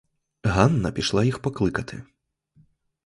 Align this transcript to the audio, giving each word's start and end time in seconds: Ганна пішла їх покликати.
Ганна 0.43 0.91
пішла 0.91 1.23
їх 1.23 1.39
покликати. 1.39 2.03